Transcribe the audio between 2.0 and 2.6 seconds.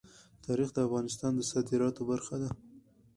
برخه ده.